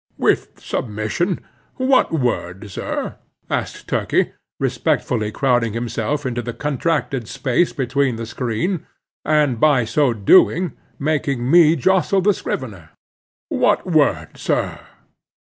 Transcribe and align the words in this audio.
"With 0.17 0.59
submission, 0.59 1.41
what 1.75 2.11
word, 2.11 2.71
sir," 2.71 3.17
asked 3.51 3.87
Turkey, 3.89 4.31
respectfully 4.59 5.31
crowding 5.31 5.73
himself 5.73 6.25
into 6.25 6.41
the 6.41 6.53
contracted 6.57 7.27
space 7.27 7.71
behind 7.71 8.17
the 8.17 8.25
screen, 8.25 8.87
and 9.23 9.59
by 9.59 9.85
so 9.85 10.11
doing, 10.11 10.73
making 10.97 11.47
me 11.51 11.75
jostle 11.75 12.19
the 12.19 12.33
scrivener. 12.33 12.89
"What 13.49 13.85
word, 13.85 14.39
sir?" 14.39 14.79